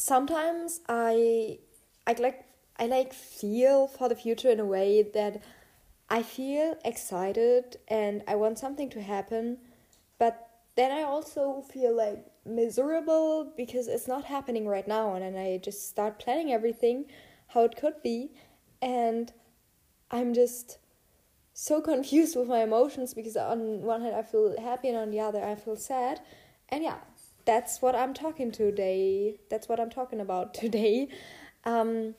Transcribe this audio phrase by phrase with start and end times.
[0.00, 1.58] sometimes I
[2.06, 2.44] I like
[2.78, 5.42] I like feel for the future in a way that
[6.08, 9.58] I feel excited and I want something to happen,
[10.18, 15.36] but then I also feel like miserable because it's not happening right now and then
[15.36, 17.04] I just start planning everything
[17.48, 18.32] how it could be
[18.80, 19.32] and
[20.10, 20.78] I'm just
[21.52, 25.20] so confused with my emotions because on one hand I feel happy and on the
[25.20, 26.20] other I feel sad.
[26.70, 26.98] And yeah,
[27.44, 29.40] that's what I'm talking today.
[29.50, 31.08] That's what I'm talking about today.
[31.64, 32.14] Um,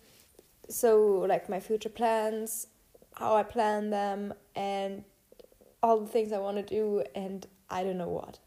[0.70, 2.67] so like my future plans,
[3.16, 5.03] how I plan them, and
[5.84, 8.39] all the things I want to do, and I don't know what.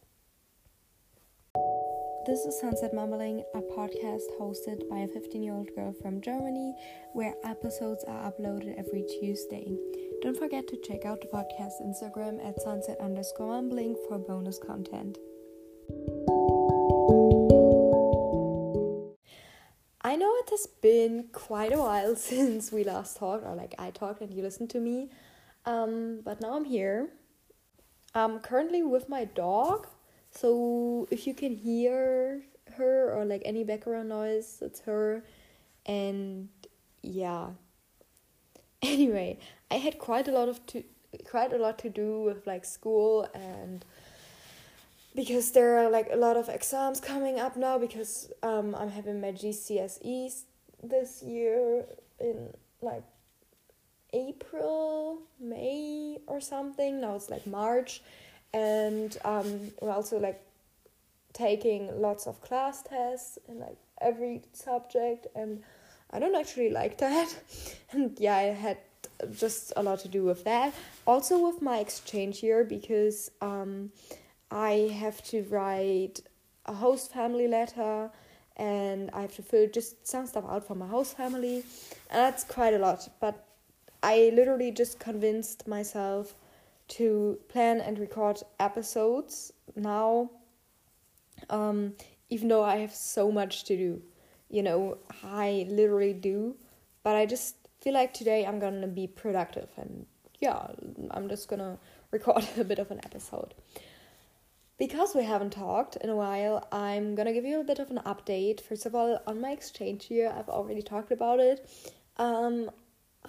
[2.27, 6.75] This is Sunset Mumbling, a podcast hosted by a 15 year old girl from Germany
[7.13, 9.77] where episodes are uploaded every Tuesday.
[10.23, 15.19] Don't forget to check out the podcast Instagram at sunset underscore mumbling for bonus content.
[20.45, 24.33] It has been quite a while since we last talked, or like I talked and
[24.33, 25.11] you listened to me,
[25.67, 27.09] um, but now I'm here.
[28.15, 29.89] I'm currently with my dog
[30.35, 32.43] so if you can hear
[32.77, 35.25] her or like any background noise, it's her.
[35.87, 36.49] And
[37.03, 37.51] yeah.
[38.83, 39.39] Anyway,
[39.71, 40.85] I had quite a lot of to
[41.31, 43.83] quite a lot to do with like school and
[45.15, 49.21] because there are like a lot of exams coming up now because um I'm having
[49.21, 50.43] my GCSEs
[50.83, 51.85] this year
[52.21, 53.05] in like
[54.15, 57.01] April, May or something.
[57.01, 58.03] Now it's like March.
[58.53, 60.41] And um, we're also like
[61.33, 65.27] taking lots of class tests in like every subject.
[65.35, 65.63] And
[66.13, 67.35] i don't actually like that.
[67.93, 68.79] And yeah i had
[69.37, 70.73] just a lot to do with that.
[71.07, 73.91] Also with my exchange year because um,
[74.55, 76.21] i have to write
[76.67, 78.11] a host family letter
[78.57, 81.57] and i have to fill just some stuff out for my host family
[82.11, 83.47] and that's quite a lot but
[84.03, 86.35] i literally just convinced myself
[86.89, 90.31] to plan and record episodes now,
[91.51, 91.95] um,
[92.29, 94.03] even though I have so much to do.
[94.51, 96.57] You know, I literally do,
[97.03, 100.07] but I just feel like today I'm gonna be productive and
[100.39, 100.69] yeah,
[101.11, 101.79] I'm just gonna
[102.11, 103.55] record a bit of an episode.
[104.77, 108.01] Because we haven't talked in a while, I'm gonna give you a bit of an
[108.05, 108.61] update.
[108.61, 111.69] First of all, on my exchange year, I've already talked about it.
[112.17, 112.71] Um,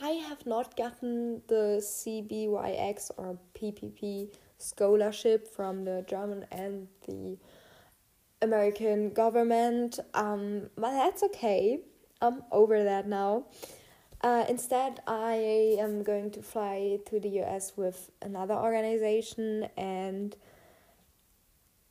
[0.01, 7.37] I have not gotten the CBYX or PPP scholarship from the German and the
[8.41, 9.99] American government.
[10.13, 11.79] Um, but that's okay.
[12.21, 13.45] I'm over that now.
[14.21, 20.35] Uh, instead, I am going to fly to the US with another organization, and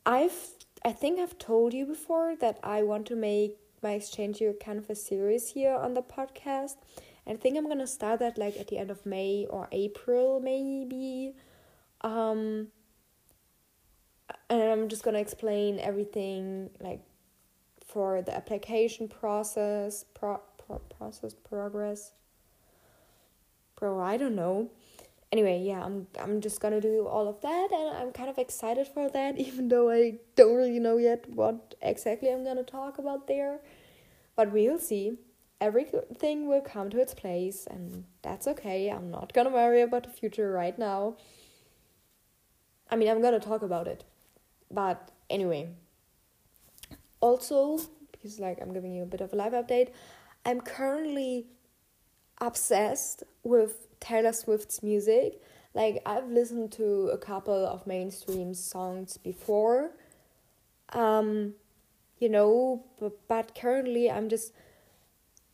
[0.05, 0.51] I've
[0.83, 4.77] I think I've told you before that I want to make my exchange year kind
[4.77, 6.75] of a series here on the podcast
[7.27, 11.33] I think I'm gonna start that like at the end of May or April maybe.
[12.01, 12.67] Um,
[14.49, 17.01] and I'm just gonna explain everything like
[17.85, 22.11] for the application process, pro, pro process progress.
[23.75, 24.69] Pro, I don't know.
[25.35, 28.87] Anyway, yeah, I'm I'm just gonna do all of that, and I'm kind of excited
[28.87, 33.27] for that, even though I don't really know yet what exactly I'm gonna talk about
[33.27, 33.59] there.
[34.37, 35.17] But we'll see
[35.59, 38.89] everything will come to its place, and that's okay.
[38.89, 41.17] I'm not gonna worry about the future right now.
[42.89, 44.05] I mean, I'm gonna talk about it,
[44.71, 45.67] but anyway.
[47.19, 47.81] Also,
[48.13, 49.89] because like I'm giving you a bit of a live update,
[50.45, 51.47] I'm currently
[52.39, 55.41] obsessed with Taylor Swift's music.
[55.73, 59.91] Like I've listened to a couple of mainstream songs before.
[60.93, 61.53] Um,
[62.19, 64.53] you know, but, but currently I'm just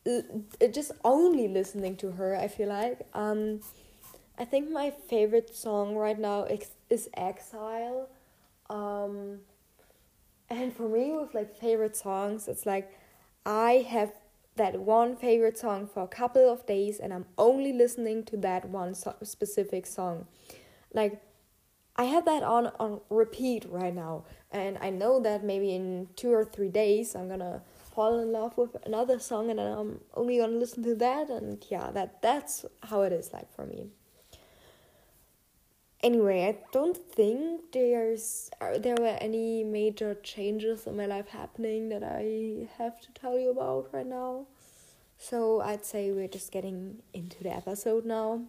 [0.04, 0.20] uh,
[0.72, 3.60] just only listening to her i feel like um
[4.36, 8.08] i think my favorite song right now is, is exile
[8.68, 9.38] um
[10.50, 12.90] and for me with like favorite songs it's like
[13.46, 14.12] i have
[14.62, 18.68] that one favorite song for a couple of days and i'm only listening to that
[18.68, 20.26] one so- specific song.
[20.94, 21.20] Like
[21.96, 24.24] i have that on on repeat right now.
[24.60, 27.62] And i know that maybe in two or three days i'm gonna
[27.94, 31.28] fall in love with another song and I'm only gonna listen to that.
[31.28, 33.80] And yeah that that's how it is like for me.
[36.02, 38.50] Anyway, I don't think there's
[38.80, 43.50] there were any major changes in my life happening that I have to tell you
[43.50, 44.46] about right now.
[45.16, 48.42] So I'd say we're just getting into the episode now.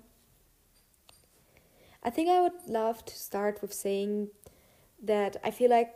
[2.02, 4.30] I think I would love to start with saying
[5.02, 5.94] that I feel like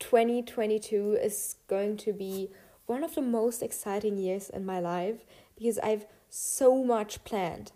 [0.00, 2.50] 2022 is going to be
[2.84, 5.24] one of the most exciting years in my life
[5.56, 7.72] because I've so much planned.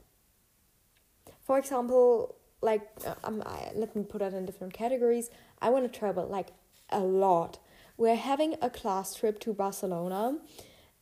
[1.41, 5.31] For example, like uh, um, I, let me put that in different categories.
[5.61, 6.49] I want to travel like
[6.90, 7.58] a lot.
[7.96, 10.38] We're having a class trip to Barcelona,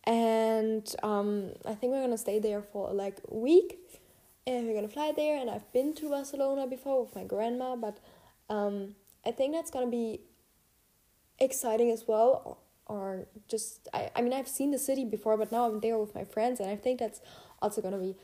[0.04, 3.78] and um, I think we're gonna stay there for like a week.
[4.44, 5.40] And we're gonna fly there.
[5.40, 7.98] And I've been to Barcelona before with my grandma, but
[8.50, 10.20] um, I think that's gonna be
[11.38, 15.66] exciting as well or just I, I mean I've seen the city before but now
[15.66, 17.20] I'm there with my friends and I think that's
[17.60, 18.16] also gonna be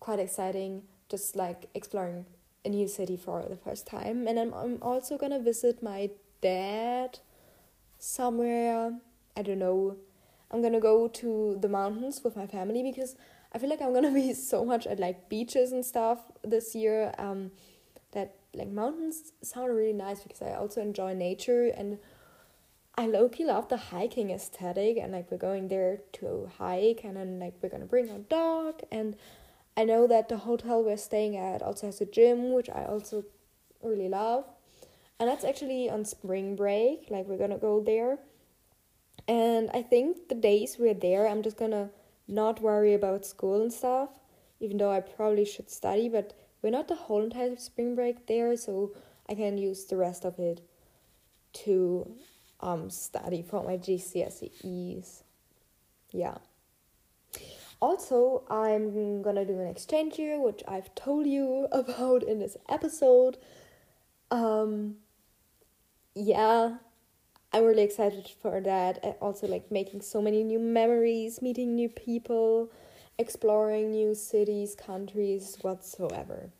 [0.00, 2.26] quite exciting just like exploring
[2.68, 4.28] a new city for the first time.
[4.28, 6.10] And I'm, I'm also gonna visit my
[6.40, 7.18] dad
[7.98, 8.98] somewhere.
[9.36, 9.96] I don't know.
[10.50, 13.16] I'm gonna go to the mountains with my family because
[13.52, 17.12] I feel like I'm gonna be so much at like beaches and stuff this year
[17.18, 17.50] um
[18.12, 21.98] that like mountains sound really nice because I also enjoy nature and
[22.96, 27.16] I low key love the hiking aesthetic and like we're going there to hike and
[27.16, 29.16] then like we're gonna bring our dog and
[29.78, 33.24] I know that the hotel we're staying at also has a gym which I also
[33.80, 34.44] really love.
[35.20, 38.18] And that's actually on spring break, like we're gonna go there.
[39.28, 41.90] And I think the days we're there I'm just gonna
[42.26, 44.08] not worry about school and stuff,
[44.58, 48.56] even though I probably should study, but we're not the whole entire spring break there,
[48.56, 48.96] so
[49.28, 50.60] I can use the rest of it
[51.64, 52.16] to
[52.58, 55.22] um, study for my GCSEs.
[56.10, 56.38] Yeah.
[57.80, 63.38] Also, I'm gonna do an exchange year, which I've told you about in this episode.
[64.30, 64.96] Um,
[66.14, 66.78] yeah,
[67.52, 68.98] I'm really excited for that.
[69.04, 72.70] I also like making so many new memories, meeting new people,
[73.18, 76.50] exploring new cities, countries, whatsoever.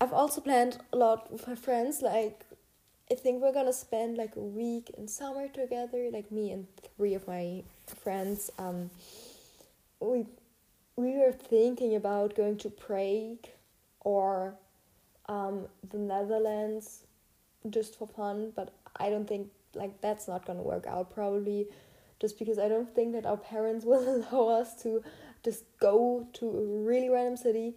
[0.00, 2.46] I've also planned a lot with my friends, like
[3.10, 6.66] I think we're gonna spend like a week in summer together, like me and
[6.96, 8.50] three of my friends.
[8.58, 8.90] Um,
[10.00, 10.26] we
[10.96, 13.46] we were thinking about going to Prague
[14.00, 14.56] or
[15.28, 17.04] um, the Netherlands
[17.68, 21.68] just for fun, but I don't think like that's not gonna work out probably
[22.18, 25.02] just because I don't think that our parents will allow us to
[25.44, 27.74] just go to a really random city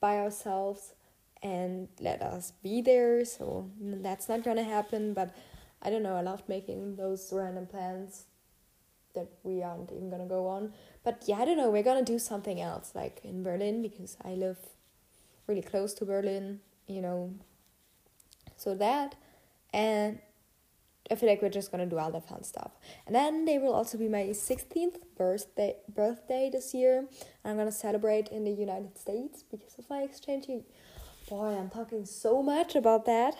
[0.00, 0.94] by ourselves
[1.42, 3.24] and let us be there.
[3.24, 5.12] So that's not gonna happen.
[5.12, 5.34] But
[5.82, 6.16] I don't know.
[6.16, 8.26] I love making those random plans
[9.14, 10.72] that we aren't even gonna go on.
[11.04, 11.70] But yeah, I don't know.
[11.70, 14.58] We're gonna do something else, like in Berlin, because I live
[15.46, 16.60] really close to Berlin.
[16.86, 17.34] You know.
[18.56, 19.16] So that,
[19.72, 20.20] and
[21.10, 22.72] I feel like we're just gonna do all the fun stuff.
[23.06, 27.06] And then they will also be my 16th birthday birthday this year.
[27.44, 30.46] I'm gonna celebrate in the United States because of my exchange
[31.28, 33.36] Boy, I'm talking so much about that.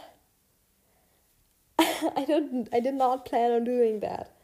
[1.79, 4.37] I don't I did not plan on doing that.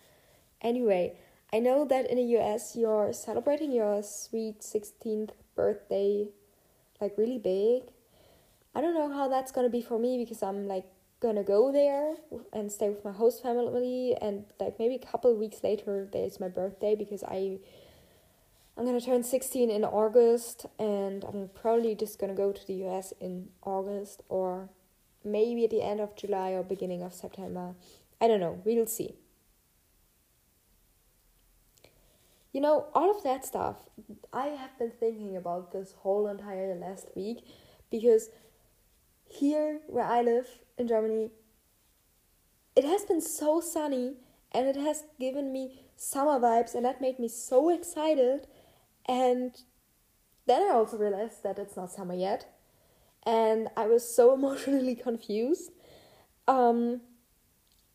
[0.60, 1.16] Anyway,
[1.52, 6.28] I know that in the US you're celebrating your sweet 16th birthday
[7.00, 7.84] like really big.
[8.74, 10.84] I don't know how that's to be for me because I'm like
[11.36, 12.14] to go there
[12.52, 16.48] and stay with my host family and like maybe a couple weeks later there's my
[16.48, 17.58] birthday because I
[18.76, 23.12] I'm gonna turn 16 in August, and I'm probably just gonna go to the US
[23.20, 24.68] in August or
[25.24, 27.74] maybe at the end of July or beginning of September.
[28.20, 29.16] I don't know, we'll see.
[32.52, 33.76] You know, all of that stuff,
[34.32, 37.44] I have been thinking about this whole entire last week
[37.90, 38.30] because
[39.26, 40.46] here where I live
[40.78, 41.30] in Germany,
[42.74, 44.14] it has been so sunny
[44.52, 48.46] and it has given me summer vibes, and that made me so excited
[49.08, 49.56] and
[50.46, 52.46] then I also realized that it's not summer yet.
[53.24, 55.72] And I was so emotionally confused.
[56.46, 57.00] Um,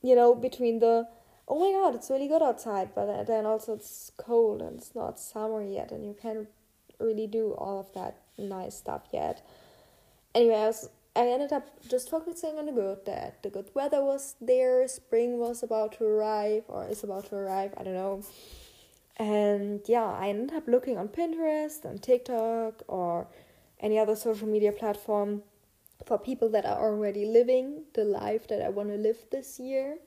[0.01, 1.07] you know, between the,
[1.47, 5.19] oh my god, it's really good outside, but then also it's cold and it's not
[5.19, 6.47] summer yet, and you can't
[7.00, 9.45] really do all of that nice stuff yet.
[10.33, 14.03] Anyway, I, was, I ended up just focusing on the good, that the good weather
[14.03, 18.23] was there, spring was about to arrive, or is about to arrive, I don't know.
[19.17, 23.27] And yeah, I ended up looking on Pinterest and TikTok or
[23.79, 25.43] any other social media platform
[26.05, 29.97] for people that are already living the life that I want to live this year,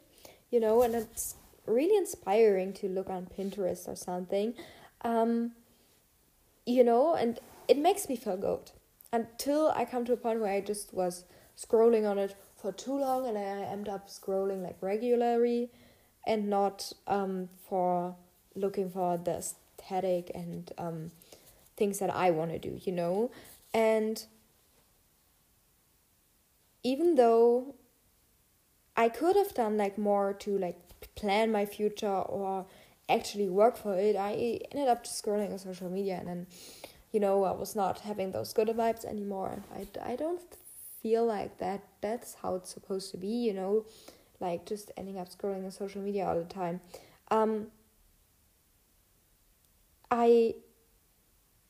[0.51, 1.37] you know, and it's
[1.67, 4.55] really inspiring to look on Pinterest or something,
[5.03, 5.53] um,
[6.65, 7.39] you know, and
[7.69, 8.71] it makes me feel good
[9.13, 11.25] until I come to a point where I just was
[11.57, 15.71] scrolling on it for too long and I end up scrolling like regularly
[16.27, 18.17] and not um, for
[18.55, 21.11] looking for the aesthetic and um,
[21.77, 23.31] things that I want to do, you know?
[23.73, 24.25] And
[26.83, 27.75] even though
[28.97, 30.79] I could have done like more to like
[31.15, 32.67] plan my future or
[33.09, 36.47] actually work for it, I ended up just scrolling on social media and then,
[37.13, 39.63] you know, I was not having those good vibes anymore.
[39.75, 40.41] I, I don't
[41.03, 43.85] feel like that that's how it's supposed to be, you know,
[44.41, 46.81] like just ending up scrolling on social media all the time.
[47.31, 47.69] Um,
[50.11, 50.55] I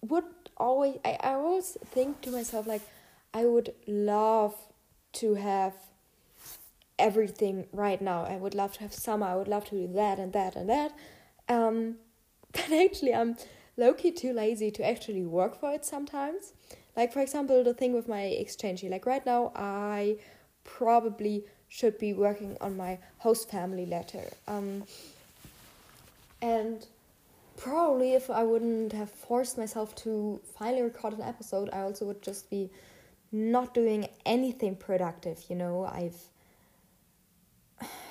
[0.00, 0.25] would
[0.56, 2.83] always, I, I always think to myself, like,
[3.35, 4.54] I would love
[5.14, 5.75] to have
[6.98, 8.24] everything right now.
[8.24, 9.26] I would love to have summer.
[9.26, 10.92] I would love to do that and that and that.
[11.48, 11.96] Um,
[12.52, 13.36] but actually, I'm
[13.76, 16.52] low key too lazy to actually work for it sometimes.
[16.96, 18.82] Like, for example, the thing with my exchange.
[18.84, 20.16] Like, right now, I
[20.64, 24.24] probably should be working on my host family letter.
[24.48, 24.84] Um,
[26.40, 26.86] and
[27.56, 32.22] probably if I wouldn't have forced myself to finally record an episode, I also would
[32.22, 32.70] just be
[33.32, 35.84] not doing anything productive, you know.
[35.84, 36.16] I've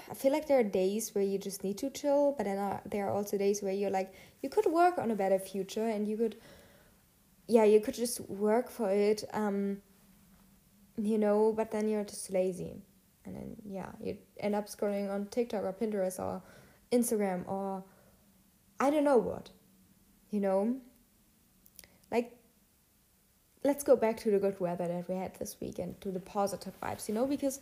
[0.09, 2.79] I feel like there are days where you just need to chill, but then uh,
[2.85, 6.07] there are also days where you're like you could work on a better future and
[6.07, 6.35] you could
[7.47, 9.81] yeah, you could just work for it um
[10.97, 12.81] you know, but then you're just lazy.
[13.25, 16.41] And then yeah, you end up scrolling on TikTok or Pinterest or
[16.91, 17.83] Instagram or
[18.79, 19.49] I don't know what.
[20.29, 20.77] You know?
[22.11, 22.37] Like
[23.65, 26.79] let's go back to the good weather that we had this weekend, to the positive
[26.79, 27.59] vibes, you know, because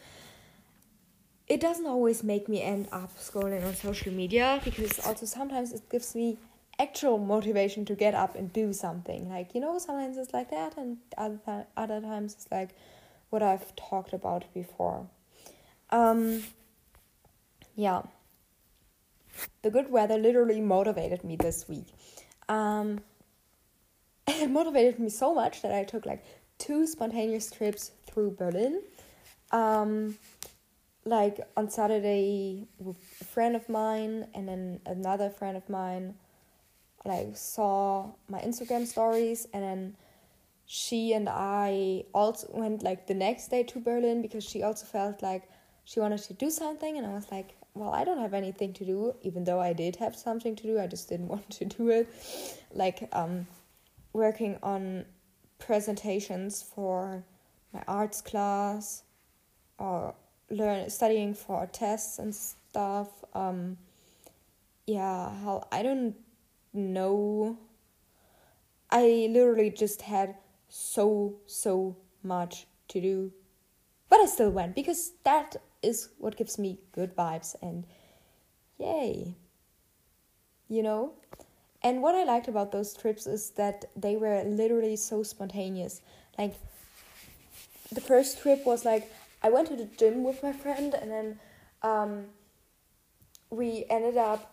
[1.48, 5.90] it doesn't always make me end up scrolling on social media because also sometimes it
[5.90, 6.38] gives me
[6.80, 9.30] actual motivation to get up and do something.
[9.30, 12.70] Like, you know, sometimes it's like that, and other, other times it's like
[13.30, 15.08] what I've talked about before.
[15.90, 16.44] Um,
[17.76, 18.04] yeah.
[19.62, 21.88] The good weather literally motivated me this week.
[22.48, 23.02] Um,
[24.28, 26.24] it motivated me so much that I took like
[26.58, 28.82] two spontaneous trips through Berlin.
[29.52, 30.18] Um,
[31.06, 36.16] like on Saturday with a friend of mine and then another friend of mine
[37.06, 39.96] like saw my Instagram stories and then
[40.66, 45.22] she and I also went like the next day to Berlin because she also felt
[45.22, 45.44] like
[45.84, 48.86] she wanted to do something and I was like, well, I don't have anything to
[48.86, 50.80] do even though I did have something to do.
[50.80, 52.08] I just didn't want to do it.
[52.72, 53.48] Like um
[54.14, 55.06] working on
[55.60, 57.24] presentations for
[57.74, 59.04] my arts class
[59.78, 60.16] or
[60.50, 63.78] learn studying for tests and stuff um
[64.86, 66.16] yeah how i don't
[66.74, 67.58] know
[68.92, 70.36] i literally just had
[70.70, 73.32] so so much to do
[74.10, 77.86] but i still went because that is what gives me good vibes and
[78.78, 79.36] yay
[80.68, 81.14] you know
[81.84, 86.02] and what I liked about those trips is that they were literally so spontaneous.
[86.38, 86.56] Like
[87.92, 89.12] the first trip was like
[89.44, 91.40] I went to the gym with my friend and then
[91.82, 92.26] um,
[93.50, 94.50] we ended up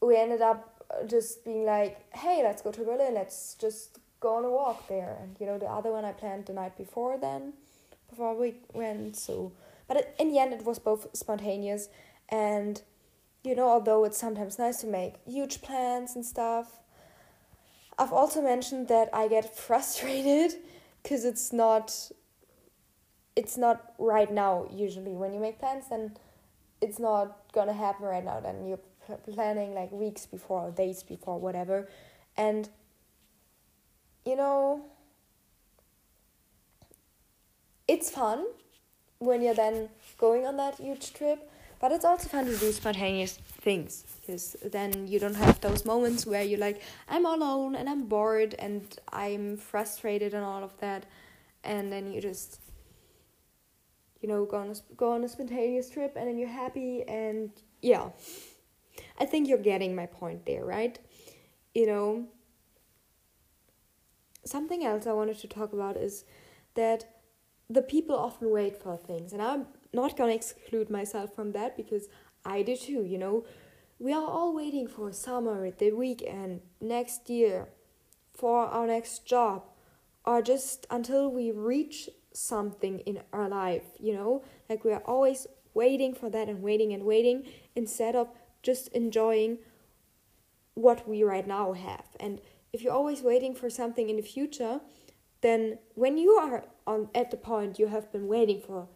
[0.00, 3.14] we ended up just being like, hey, let's go to Berlin.
[3.14, 5.16] Let's just go on a walk there.
[5.20, 7.52] And you know, the other one I planned the night before then,
[8.08, 9.16] before we went.
[9.16, 9.52] So,
[9.88, 11.88] but in the end, it was both spontaneous
[12.28, 12.80] and
[13.42, 16.80] you know, although it's sometimes nice to make huge plans and stuff,
[17.98, 20.54] I've also mentioned that I get frustrated
[21.02, 22.10] because it's not
[23.36, 26.16] it's not right now usually when you make plans then
[26.80, 28.80] it's not gonna happen right now then you're
[29.32, 31.88] planning like weeks before or days before whatever
[32.36, 32.68] and
[34.24, 34.84] you know
[37.88, 38.46] it's fun
[39.18, 43.38] when you're then going on that huge trip but it's also fun to do spontaneous
[43.62, 48.04] things because then you don't have those moments where you're like, I'm alone and I'm
[48.04, 51.06] bored and I'm frustrated and all of that.
[51.64, 52.60] And then you just,
[54.20, 57.50] you know, go on a, go on a spontaneous trip and then you're happy and
[57.80, 58.10] yeah.
[59.18, 60.98] I think you're getting my point there, right?
[61.74, 62.26] You know,
[64.44, 66.24] something else I wanted to talk about is
[66.74, 67.04] that
[67.68, 72.08] the people often wait for things and I'm not gonna exclude myself from that because
[72.44, 73.44] I do too, you know.
[73.98, 77.68] We are all waiting for summer, the weekend, next year,
[78.32, 79.64] for our next job,
[80.24, 82.08] or just until we reach
[82.40, 84.42] something in our life, you know.
[84.68, 87.44] Like we are always waiting for that and waiting and waiting
[87.76, 88.28] instead of
[88.62, 89.58] just enjoying
[90.74, 92.06] what we right now have.
[92.18, 92.40] And
[92.72, 94.80] if you're always waiting for something in the future,
[95.40, 98.88] then when you are on at the point you have been waiting for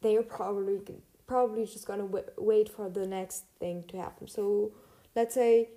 [0.00, 0.80] they're probably
[1.26, 4.28] probably just gonna wait for the next thing to happen.
[4.28, 4.72] So
[5.16, 5.70] let's say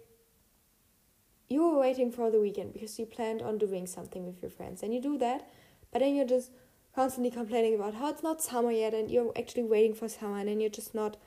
[1.47, 4.83] you were waiting for the weekend because you planned on doing something with your friends,
[4.83, 5.49] and you do that,
[5.91, 6.51] but then you're just
[6.95, 10.49] constantly complaining about how it's not summer yet, and you're actually waiting for summer, and
[10.49, 11.17] then you're just not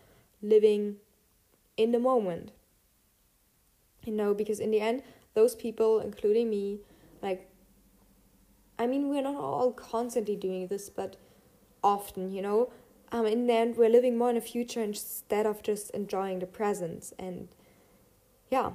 [0.43, 0.97] living
[1.77, 2.53] in the moment.
[4.05, 5.03] You know, because in the end,
[5.35, 6.81] those people, including me,
[7.23, 7.49] like,
[8.79, 11.17] I mean, we're not all constantly doing this, but
[11.83, 12.73] often, you know,
[13.13, 16.47] um, in the end, we're living more in the future instead of just enjoying the
[16.47, 17.13] present.
[17.19, 17.49] And
[18.51, 18.73] yeah,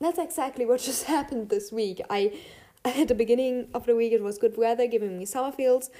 [0.00, 2.00] that's exactly what just happened this week.
[2.10, 2.38] I,
[2.84, 5.90] at the beginning of the week, it was good weather, giving me summer feels,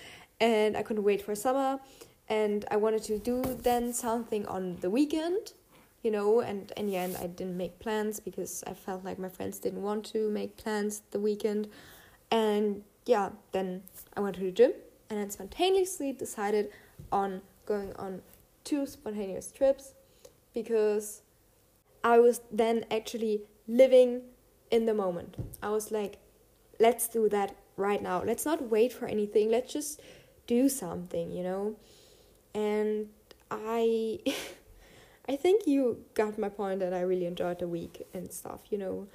[0.41, 1.81] and I couldn't wait for summer.
[2.29, 5.55] And I wanted to do then something on the weekend
[6.03, 9.29] you know, and in the end, I didn't make plans because I felt like my
[9.29, 11.69] friends didn't want to make plans the weekend.
[12.31, 13.83] And yeah, then
[14.17, 14.73] I went to the gym
[15.11, 16.71] and then spontaneously decided
[17.11, 18.23] on going on
[18.65, 19.95] two spontaneous trips
[20.55, 21.23] because
[22.05, 24.23] I was then actually living
[24.71, 25.37] in the moment.
[25.63, 26.19] I was like,
[26.79, 28.23] let's do that right now.
[28.23, 29.51] Let's not wait for anything.
[29.51, 30.01] Let's just
[30.47, 31.77] do something, you know?
[32.55, 33.09] And
[33.51, 34.21] I
[35.29, 38.79] I think you got my point that I really enjoyed the week and stuff, you
[38.79, 39.09] know.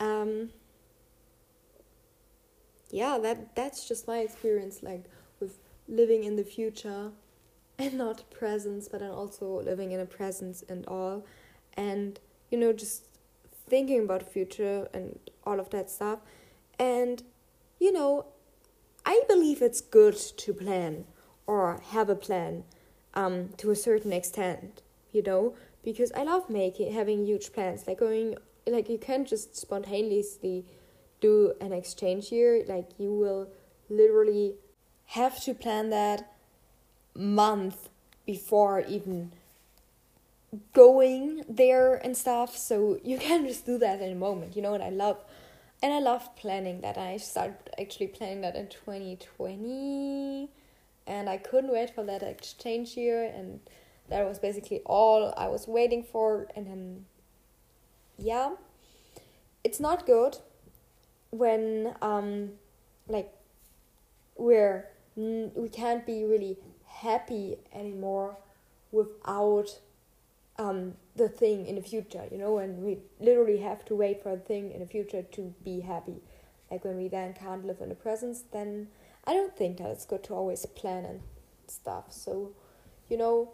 [0.00, 0.50] Um,
[2.90, 5.04] yeah, that that's just my experience like
[5.40, 7.12] with living in the future
[7.78, 11.24] and not presence, but then also living in a presence and all.
[11.74, 12.18] And,
[12.50, 13.04] you know, just
[13.68, 16.18] thinking about future and all of that stuff.
[16.82, 17.22] And,
[17.78, 18.26] you know,
[19.06, 21.04] I believe it's good to plan
[21.46, 22.64] or have a plan
[23.14, 28.00] um, to a certain extent you know, because I love making having huge plans, like
[28.00, 28.36] going
[28.66, 30.64] like you can't just spontaneously
[31.20, 33.48] do an exchange year, like you will
[33.88, 34.54] literally
[35.06, 36.32] have to plan that
[37.14, 37.90] month
[38.24, 39.32] before even
[40.72, 44.74] going there and stuff so you can't just do that in a moment you know
[44.74, 45.22] and i love
[45.82, 50.48] and i love planning that i started actually planning that in 2020
[51.06, 53.60] and i couldn't wait for that exchange year and
[54.12, 56.46] that was basically all I was waiting for.
[56.54, 57.06] And then,
[58.18, 58.50] yeah,
[59.64, 60.38] it's not good
[61.30, 62.50] when, um,
[63.08, 63.32] like,
[64.36, 68.36] we're we can't be really happy anymore
[68.90, 69.78] without
[70.58, 74.32] um, the thing in the future, you know, and we literally have to wait for
[74.32, 76.20] a thing in the future to be happy.
[76.70, 78.88] Like when we then can't live in the present, then
[79.26, 81.20] I don't think that it's good to always plan and
[81.66, 82.06] stuff.
[82.10, 82.52] So,
[83.08, 83.52] you know,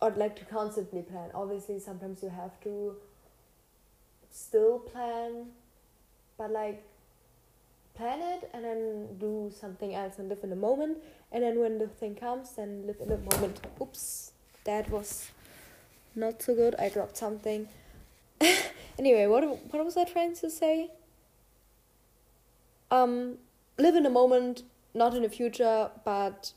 [0.00, 1.30] or like to constantly plan.
[1.34, 2.96] Obviously, sometimes you have to
[4.30, 5.46] still plan,
[6.38, 6.82] but like
[7.94, 10.98] plan it and then do something else and live in the moment.
[11.32, 13.60] And then when the thing comes, then live in the moment.
[13.80, 14.32] Oops,
[14.64, 15.30] that was
[16.14, 16.74] not so good.
[16.76, 17.68] I dropped something.
[18.98, 20.90] anyway, what what was I trying to say?
[22.90, 23.38] Um,
[23.78, 26.52] live in the moment, not in the future, but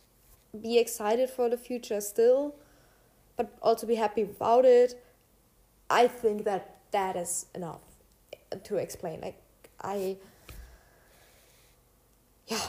[0.60, 2.56] be excited for the future still
[3.36, 5.02] but also be happy about it.
[5.90, 7.82] I think that that is enough
[8.64, 9.22] to explain.
[9.22, 9.42] Like,
[9.82, 10.18] I,
[12.48, 12.68] yeah,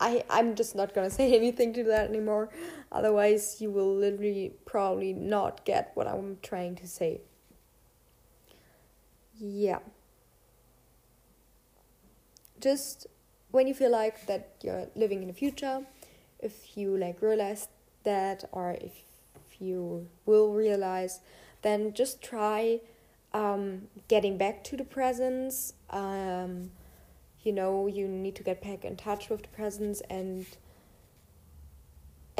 [0.00, 2.48] I, I'm just not gonna say anything to that anymore.
[2.90, 7.20] Otherwise, you will literally probably not get what I'm trying to say.
[9.38, 9.78] Yeah.
[12.60, 13.06] Just
[13.50, 15.86] when you feel like that you're living in the future,
[16.38, 17.68] if you like realize
[18.04, 18.92] that or if
[19.58, 21.20] you will realize
[21.62, 22.80] then just try
[23.32, 26.70] um, getting back to the presence um,
[27.42, 30.46] you know you need to get back in touch with the presence and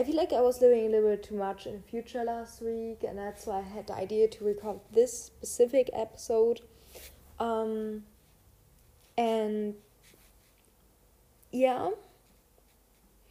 [0.01, 2.63] I feel like I was living a little bit too much in the future last
[2.63, 6.63] week, and that's why I had the idea to record this specific episode.
[7.39, 8.05] Um,
[9.19, 9.75] and
[11.53, 11.91] yeah,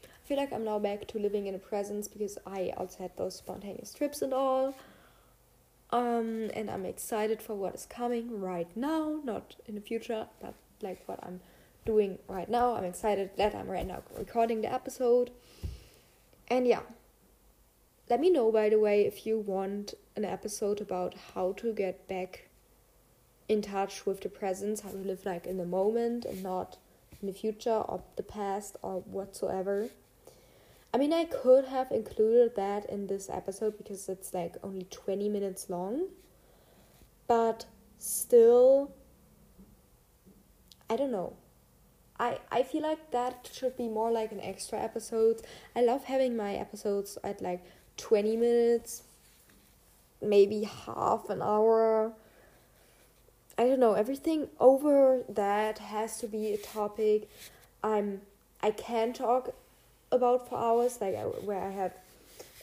[0.03, 3.17] I feel like I'm now back to living in the presence because I also had
[3.17, 4.75] those spontaneous trips and all.
[5.89, 10.53] Um, and I'm excited for what is coming right now, not in the future, but
[10.83, 11.39] like what I'm
[11.85, 12.75] doing right now.
[12.75, 15.31] I'm excited that I'm right now recording the episode.
[16.47, 16.81] And yeah,
[18.09, 22.07] let me know by the way if you want an episode about how to get
[22.07, 22.49] back
[23.47, 26.77] in touch with the presence, how to live like in the moment and not
[27.21, 29.89] in the future or the past or whatsoever.
[30.93, 35.29] I mean, I could have included that in this episode because it's like only 20
[35.29, 36.07] minutes long,
[37.27, 37.65] but
[37.99, 38.91] still,
[40.89, 41.33] I don't know.
[42.19, 45.41] I, I feel like that should be more like an extra episode.
[45.75, 47.63] I love having my episodes at like
[47.97, 49.03] 20 minutes,
[50.21, 52.11] maybe half an hour.
[53.57, 57.29] I don't know, everything over that has to be a topic
[57.83, 58.21] I'm
[58.61, 59.53] I can talk
[60.11, 61.93] about for hours, like I, where I have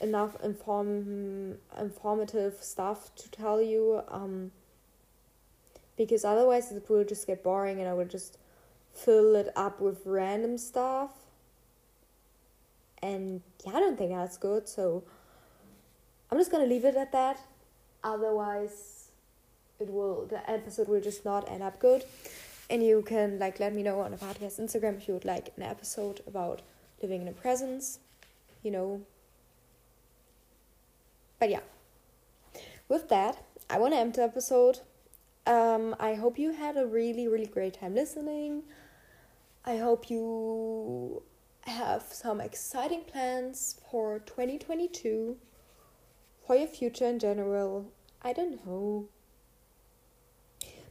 [0.02, 4.02] enough inform informative stuff to tell you.
[4.08, 4.50] Um,
[5.96, 8.36] because otherwise it will just get boring and I will just
[8.96, 11.10] fill it up with random stuff.
[13.02, 14.68] And yeah, I don't think that's good.
[14.68, 15.04] So
[16.30, 17.38] I'm just gonna leave it at that.
[18.02, 19.08] Otherwise,
[19.78, 22.04] it will the episode will just not end up good.
[22.68, 25.52] And you can like let me know on the podcast Instagram if you would like
[25.56, 26.62] an episode about
[27.02, 27.98] living in the presence,
[28.62, 29.02] you know.
[31.38, 31.60] But yeah.
[32.88, 34.80] With that, I want to end the episode.
[35.46, 38.62] Um, I hope you had a really, really great time listening.
[39.68, 41.22] I hope you
[41.62, 45.36] have some exciting plans for 2022,
[46.46, 47.90] for your future in general.
[48.22, 49.08] I don't know.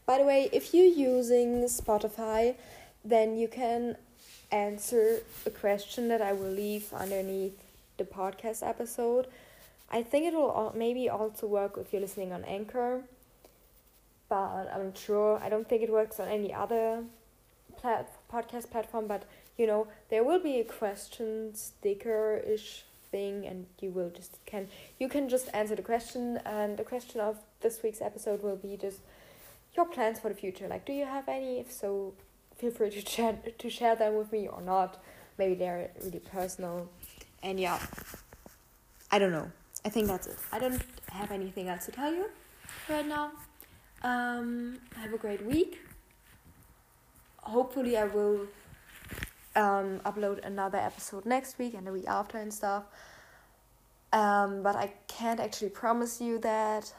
[0.05, 2.55] By the way, if you're using Spotify,
[3.05, 3.95] then you can
[4.51, 7.57] answer a question that I will leave underneath
[7.95, 9.27] the podcast episode.
[9.89, 13.03] I think it will maybe also work if you're listening on Anchor,
[14.27, 17.05] but I'm sure I don't think it works on any other
[17.77, 19.07] plat- podcast platform.
[19.07, 19.23] But
[19.57, 24.67] you know, there will be a question sticker ish thing, and you will just can
[24.99, 28.77] you can just answer the question, and the question of this week's episode will be
[28.77, 28.99] just
[29.75, 30.67] your plans for the future.
[30.67, 31.59] Like, do you have any?
[31.59, 32.13] If so,
[32.57, 35.01] feel free to share to share them with me or not.
[35.37, 36.89] Maybe they're really personal,
[37.43, 37.79] and yeah,
[39.11, 39.51] I don't know.
[39.83, 40.37] I think that's it.
[40.51, 42.25] I don't have anything else to tell you
[42.89, 43.31] right now.
[44.01, 45.79] Um, have a great week.
[47.45, 48.47] Hopefully, I will
[49.55, 52.83] um, upload another episode next week and the week after and stuff.
[54.11, 56.93] Um, but I can't actually promise you that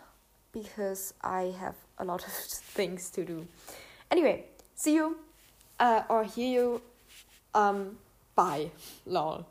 [0.52, 2.32] because I have a lot of
[2.78, 3.46] things to do.
[4.10, 5.16] Anyway, see you
[5.80, 6.82] uh, or hear you.
[7.54, 7.98] Um,
[8.34, 8.70] bye.
[9.06, 9.46] Lol.